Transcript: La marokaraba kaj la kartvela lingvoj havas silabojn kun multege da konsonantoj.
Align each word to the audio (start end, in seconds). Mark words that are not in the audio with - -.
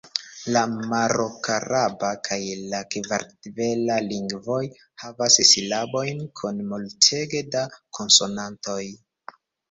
La 0.53 0.61
marokaraba 0.91 2.07
kaj 2.27 2.37
la 2.71 2.79
kartvela 2.95 3.97
lingvoj 4.05 4.61
havas 5.03 5.37
silabojn 5.49 6.23
kun 6.41 6.63
multege 6.71 7.43
da 7.57 7.63
konsonantoj. 7.99 8.79